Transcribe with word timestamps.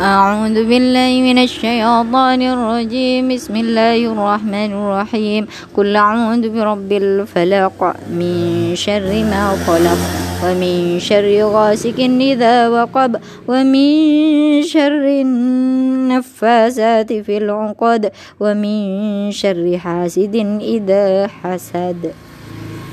أعوذ 0.00 0.66
بالله 0.66 1.22
من 1.22 1.38
الشيطان 1.38 2.42
الرجيم. 2.42 3.30
بسم 3.30 3.54
الله 3.56 4.10
الرحمن 4.10 4.70
الرحيم. 4.74 5.46
قل 5.70 5.96
أعوذ 5.96 6.42
برب 6.50 6.90
الفلق 6.92 7.78
من 8.10 8.74
شر 8.74 9.06
ما 9.30 9.54
خلق 9.66 10.00
ومن 10.42 10.98
شر 10.98 11.30
غاسق 11.46 11.98
إذا 12.20 12.68
وقب 12.74 13.22
ومن 13.46 13.88
شر 14.66 15.04
النفاسات 15.22 17.10
في 17.12 17.34
العقد 17.38 18.10
ومن 18.40 18.76
شر 19.30 19.78
حاسد 19.78 20.34
إذا 20.60 21.30
حسد. 21.38 22.33